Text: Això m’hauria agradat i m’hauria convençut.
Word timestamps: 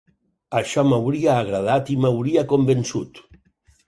Això 0.59 0.83
m’hauria 0.93 1.35
agradat 1.41 1.91
i 1.97 1.97
m’hauria 2.05 2.45
convençut. 2.55 3.21